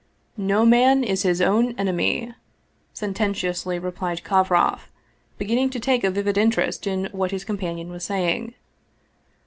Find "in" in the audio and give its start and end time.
6.87-7.07